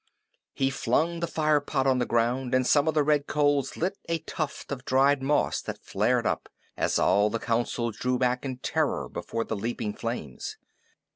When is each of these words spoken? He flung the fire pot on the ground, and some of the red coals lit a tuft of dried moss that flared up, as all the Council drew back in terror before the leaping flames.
He 0.55 0.71
flung 0.71 1.19
the 1.19 1.27
fire 1.27 1.59
pot 1.61 1.85
on 1.85 1.99
the 1.99 2.07
ground, 2.07 2.55
and 2.55 2.65
some 2.65 2.87
of 2.87 2.95
the 2.95 3.03
red 3.03 3.27
coals 3.27 3.77
lit 3.77 3.99
a 4.09 4.17
tuft 4.17 4.71
of 4.71 4.83
dried 4.83 5.21
moss 5.21 5.61
that 5.61 5.77
flared 5.85 6.25
up, 6.25 6.49
as 6.75 6.97
all 6.97 7.29
the 7.29 7.37
Council 7.37 7.91
drew 7.91 8.17
back 8.17 8.43
in 8.43 8.57
terror 8.57 9.07
before 9.07 9.43
the 9.43 9.55
leaping 9.55 9.93
flames. 9.93 10.57